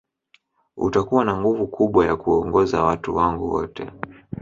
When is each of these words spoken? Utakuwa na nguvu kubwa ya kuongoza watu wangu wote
Utakuwa 0.77 1.25
na 1.25 1.37
nguvu 1.37 1.67
kubwa 1.67 2.05
ya 2.05 2.15
kuongoza 2.15 2.83
watu 2.83 3.15
wangu 3.15 3.49
wote 3.51 3.91